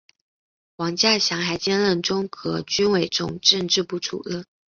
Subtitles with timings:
[0.77, 4.47] 王稼祥还兼任中革军委总政治部主任。